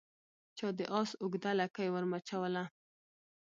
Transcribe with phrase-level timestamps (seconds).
[0.57, 2.63] چا د آس اوږده لکۍ ور مچوله